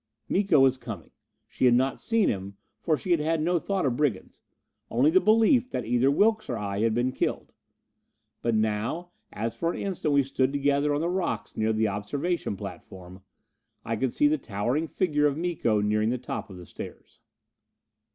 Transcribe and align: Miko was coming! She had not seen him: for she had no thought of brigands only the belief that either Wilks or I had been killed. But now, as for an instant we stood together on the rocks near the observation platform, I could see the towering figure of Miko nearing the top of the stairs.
Miko 0.27 0.59
was 0.59 0.79
coming! 0.79 1.11
She 1.47 1.65
had 1.65 1.75
not 1.75 2.01
seen 2.01 2.27
him: 2.27 2.57
for 2.79 2.97
she 2.97 3.11
had 3.15 3.39
no 3.39 3.59
thought 3.59 3.85
of 3.85 3.97
brigands 3.97 4.41
only 4.89 5.11
the 5.11 5.19
belief 5.21 5.69
that 5.69 5.85
either 5.85 6.09
Wilks 6.09 6.49
or 6.49 6.57
I 6.57 6.79
had 6.79 6.95
been 6.95 7.11
killed. 7.11 7.53
But 8.41 8.55
now, 8.55 9.11
as 9.31 9.55
for 9.55 9.71
an 9.71 9.79
instant 9.79 10.15
we 10.15 10.23
stood 10.23 10.51
together 10.51 10.91
on 10.95 11.01
the 11.01 11.07
rocks 11.07 11.55
near 11.55 11.71
the 11.71 11.87
observation 11.89 12.57
platform, 12.57 13.21
I 13.85 13.95
could 13.95 14.11
see 14.11 14.27
the 14.27 14.39
towering 14.39 14.87
figure 14.87 15.27
of 15.27 15.37
Miko 15.37 15.81
nearing 15.81 16.09
the 16.09 16.17
top 16.17 16.49
of 16.49 16.57
the 16.57 16.65
stairs. 16.65 17.19